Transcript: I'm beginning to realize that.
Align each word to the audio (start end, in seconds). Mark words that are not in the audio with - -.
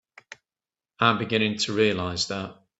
I'm 0.99 1.19
beginning 1.19 1.59
to 1.59 1.73
realize 1.73 2.27
that. 2.29 2.57